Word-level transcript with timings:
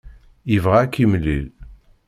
Yebɣa 0.51 0.77
ad 0.81 0.89
k-yemlil. 0.93 1.45